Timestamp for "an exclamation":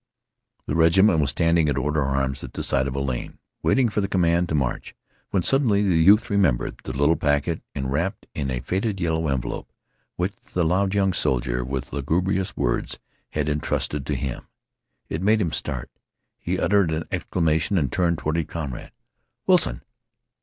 16.89-17.77